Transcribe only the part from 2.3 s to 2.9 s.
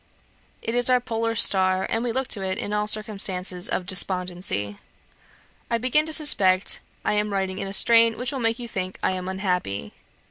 it in all